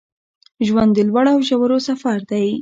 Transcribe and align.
ژوند 0.67 0.91
د 0.95 0.99
لوړو 1.07 1.31
او 1.35 1.39
ژورو 1.47 1.77
سفر 1.87 2.19
دی 2.29 2.47